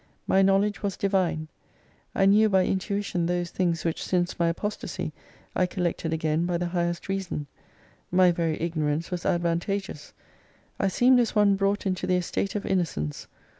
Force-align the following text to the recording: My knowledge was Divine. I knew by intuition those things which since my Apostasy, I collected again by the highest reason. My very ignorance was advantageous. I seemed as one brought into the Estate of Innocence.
My 0.25 0.41
knowledge 0.41 0.81
was 0.81 0.97
Divine. 0.97 1.47
I 2.15 2.25
knew 2.25 2.49
by 2.49 2.65
intuition 2.65 3.27
those 3.27 3.51
things 3.51 3.85
which 3.85 4.03
since 4.03 4.39
my 4.39 4.47
Apostasy, 4.49 5.13
I 5.55 5.67
collected 5.67 6.11
again 6.11 6.47
by 6.47 6.57
the 6.57 6.65
highest 6.69 7.07
reason. 7.07 7.45
My 8.09 8.31
very 8.31 8.59
ignorance 8.59 9.11
was 9.11 9.27
advantageous. 9.27 10.11
I 10.79 10.87
seemed 10.87 11.19
as 11.19 11.35
one 11.35 11.55
brought 11.55 11.85
into 11.85 12.07
the 12.07 12.15
Estate 12.17 12.55
of 12.55 12.65
Innocence. 12.65 13.27